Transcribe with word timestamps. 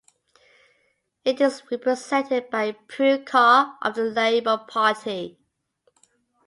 It 1.23 1.39
is 1.39 1.61
represented 1.69 2.49
by 2.49 2.71
Prue 2.71 3.23
Car 3.23 3.77
of 3.83 3.93
the 3.93 4.05
Labor 4.05 4.65
Party. 4.67 5.37